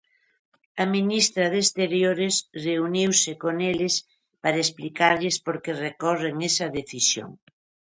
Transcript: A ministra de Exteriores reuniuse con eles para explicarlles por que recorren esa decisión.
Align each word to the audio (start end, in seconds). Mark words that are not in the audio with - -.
A 0.83 0.85
ministra 0.95 1.45
de 1.53 1.59
Exteriores 1.65 2.35
reuniuse 2.67 3.31
con 3.43 3.55
eles 3.71 3.95
para 4.43 4.61
explicarlles 4.65 5.37
por 5.45 5.55
que 5.63 5.71
recorren 5.87 6.35
esa 6.49 6.67
decisión. 6.77 7.31